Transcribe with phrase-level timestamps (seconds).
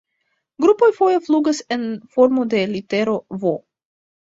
[0.65, 1.85] Grupoj foje flugas en
[2.17, 3.19] formo de litero
[3.49, 3.59] "V".